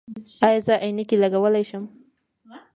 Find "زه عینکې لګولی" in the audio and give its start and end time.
0.65-1.63